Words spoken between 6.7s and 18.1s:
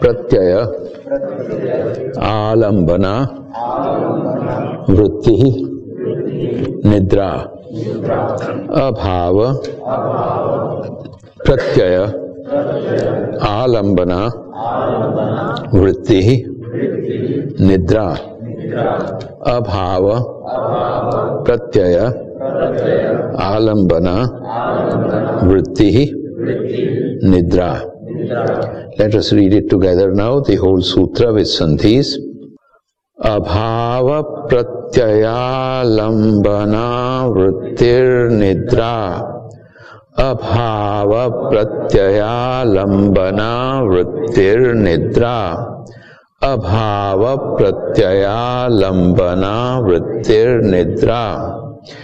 निद्रा अभाव प्रत्यय आलंबना वृत्ति निद्रा